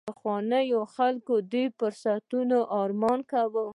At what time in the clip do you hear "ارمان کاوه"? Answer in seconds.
2.81-3.65